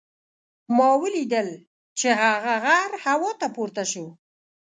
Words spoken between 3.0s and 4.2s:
هوا ته پورته شو.